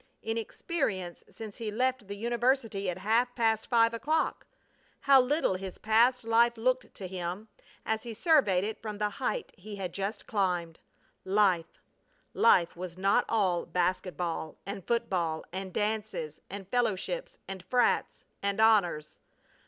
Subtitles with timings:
[0.23, 4.47] in experience since he left the university at half past five o'clock?
[5.01, 7.49] How little his past life looked to him
[7.85, 10.79] as he surveyed it from the height he had just climbed.
[11.23, 11.79] Life!
[12.33, 18.25] Life was not all basket ball, and football, and dances, and fellowships, and frats.
[18.41, 19.19] and honors!